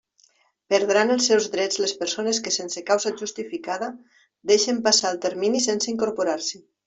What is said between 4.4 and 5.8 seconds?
deixen passar el termini